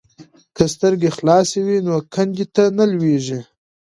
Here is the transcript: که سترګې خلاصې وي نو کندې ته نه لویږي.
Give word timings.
که 0.55 0.63
سترګې 0.73 1.09
خلاصې 1.17 1.59
وي 1.65 1.77
نو 1.87 1.95
کندې 2.13 2.45
ته 2.55 2.63
نه 2.77 2.85
لویږي. 2.91 3.39